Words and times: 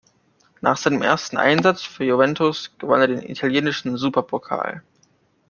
Nach 0.61 0.77
seinem 0.77 1.03
ersten 1.03 1.37
Einsatz 1.37 1.83
für 1.83 2.03
Juventus 2.03 2.75
gewann 2.79 3.01
er 3.01 3.07
den 3.07 3.21
italienischen 3.21 3.97
Superpokal. 3.97 4.81